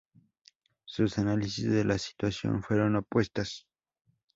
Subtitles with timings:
[0.85, 3.67] Sus análisis de la situación fueron opuestas.